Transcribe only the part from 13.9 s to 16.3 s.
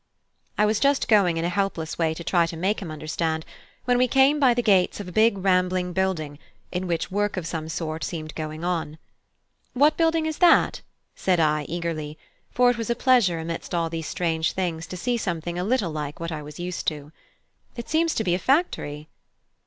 these strange things to see something a little like